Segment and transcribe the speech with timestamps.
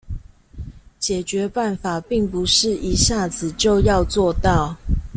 [0.97, 4.75] 解決辦法並不是一下子就要做到